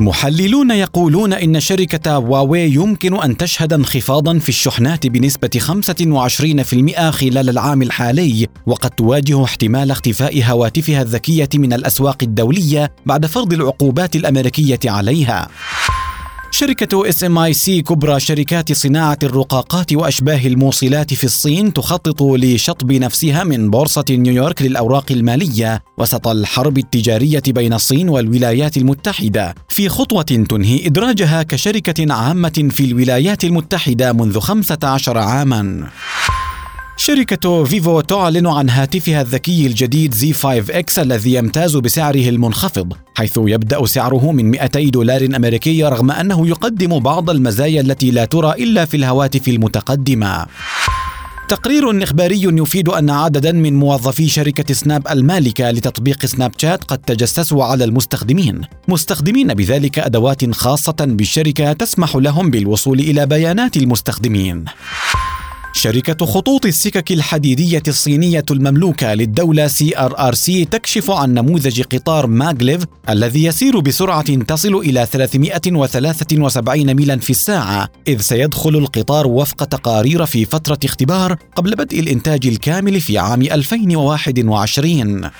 محللون 0.00 0.70
يقولون 0.70 1.32
إن 1.32 1.60
شركة 1.60 2.14
هواوي 2.14 2.60
يمكن 2.60 3.22
أن 3.22 3.36
تشهد 3.36 3.72
انخفاضا 3.72 4.38
في 4.38 4.48
الشحنات 4.48 5.06
بنسبة 5.06 5.50
25% 5.58 7.10
خلال 7.10 7.48
العام 7.48 7.82
الحالي 7.82 8.46
وقد 8.66 8.90
تواجه 8.90 9.44
احتمال 9.44 9.90
اختفاء 9.90 10.42
هواتفها 10.44 11.02
الذكية 11.02 11.48
من 11.54 11.72
الأسواق 11.72 12.18
الدولية 12.22 12.92
بعد 13.06 13.26
فرض 13.26 13.52
العقوبات 13.52 14.16
الأمريكية 14.16 14.80
عليها. 14.84 15.48
شركة 16.60 17.08
SMIC 17.08 17.82
كبرى 17.82 18.20
شركات 18.20 18.72
صناعة 18.72 19.18
الرقاقات 19.22 19.92
وأشباه 19.92 20.46
الموصلات 20.46 21.14
في 21.14 21.24
الصين 21.24 21.72
تخطط 21.72 22.22
لشطب 22.22 22.92
نفسها 22.92 23.44
من 23.44 23.70
بورصة 23.70 24.04
نيويورك 24.10 24.62
للأوراق 24.62 25.12
المالية 25.12 25.82
وسط 25.98 26.28
الحرب 26.28 26.78
التجارية 26.78 27.42
بين 27.46 27.72
الصين 27.72 28.08
والولايات 28.08 28.76
المتحدة 28.76 29.54
في 29.68 29.88
خطوة 29.88 30.22
تنهي 30.22 30.86
إدراجها 30.86 31.42
كشركة 31.42 32.14
عامة 32.14 32.68
في 32.70 32.84
الولايات 32.84 33.44
المتحدة 33.44 34.12
منذ 34.12 34.38
15 34.40 35.18
عاما. 35.18 35.90
شركة 37.02 37.64
فيفو 37.64 38.00
تعلن 38.00 38.46
عن 38.46 38.70
هاتفها 38.70 39.20
الذكي 39.20 39.66
الجديد 39.66 40.14
Z5X 40.14 40.98
الذي 40.98 41.34
يمتاز 41.34 41.76
بسعره 41.76 42.28
المنخفض 42.28 42.92
حيث 43.14 43.38
يبدأ 43.46 43.86
سعره 43.86 44.32
من 44.32 44.50
200 44.50 44.80
دولار 44.90 45.24
أمريكي 45.24 45.84
رغم 45.84 46.10
أنه 46.10 46.48
يقدم 46.48 46.98
بعض 46.98 47.30
المزايا 47.30 47.80
التي 47.80 48.10
لا 48.10 48.24
ترى 48.24 48.52
إلا 48.52 48.84
في 48.84 48.96
الهواتف 48.96 49.48
المتقدمة. 49.48 50.46
تقرير 51.48 52.02
إخباري 52.02 52.42
يفيد 52.42 52.88
أن 52.88 53.10
عددا 53.10 53.52
من 53.52 53.78
موظفي 53.78 54.28
شركة 54.28 54.74
سناب 54.74 55.08
المالكة 55.08 55.70
لتطبيق 55.70 56.26
سناب 56.26 56.52
شات 56.58 56.84
قد 56.84 56.98
تجسسوا 56.98 57.64
على 57.64 57.84
المستخدمين 57.84 58.60
مستخدمين 58.88 59.54
بذلك 59.54 59.98
أدوات 59.98 60.50
خاصة 60.54 60.96
بالشركة 61.00 61.72
تسمح 61.72 62.16
لهم 62.16 62.50
بالوصول 62.50 63.00
إلى 63.00 63.26
بيانات 63.26 63.76
المستخدمين. 63.76 64.64
شركة 65.72 66.26
خطوط 66.26 66.66
السكك 66.66 67.12
الحديدية 67.12 67.82
الصينية 67.88 68.44
المملوكة 68.50 69.14
للدولة 69.14 69.66
CRRC 69.66 70.64
تكشف 70.64 71.10
عن 71.10 71.34
نموذج 71.34 71.82
قطار 71.82 72.26
ماغليف 72.26 72.84
الذي 73.08 73.44
يسير 73.44 73.80
بسرعة 73.80 74.34
تصل 74.34 74.74
إلى 74.74 75.06
373 75.06 76.94
ميلا 76.94 77.18
في 77.18 77.30
الساعة 77.30 77.88
إذ 78.08 78.20
سيدخل 78.20 78.76
القطار 78.76 79.26
وفق 79.26 79.64
تقارير 79.64 80.26
في 80.26 80.44
فترة 80.44 80.78
اختبار 80.84 81.36
قبل 81.56 81.74
بدء 81.76 82.00
الإنتاج 82.00 82.46
الكامل 82.46 83.00
في 83.00 83.18
عام 83.18 83.42
2021 83.42 85.30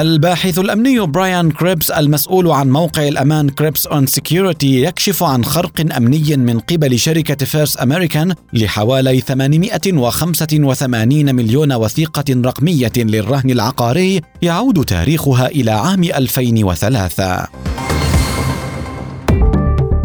الباحث 0.00 0.58
الأمني 0.58 1.00
برايان 1.00 1.50
كريبس 1.50 1.90
المسؤول 1.90 2.50
عن 2.50 2.70
موقع 2.70 3.08
الأمان 3.08 3.48
Krebs 3.48 3.86
on 3.86 4.06
Security 4.06 4.82
يكشف 4.82 5.22
عن 5.22 5.44
خرق 5.44 5.80
أمني 5.96 6.36
من 6.36 6.58
قبل 6.58 6.98
شركة 6.98 7.46
First 7.46 7.82
American 7.82 8.34
لحوالي 8.52 9.20
885 9.20 11.34
مليون 11.34 11.72
وثيقة 11.72 12.24
رقمية 12.30 12.92
للرهن 12.96 13.50
العقاري 13.50 14.20
يعود 14.42 14.84
تاريخها 14.84 15.46
إلى 15.46 15.70
عام 15.70 16.04
2003 16.04 17.69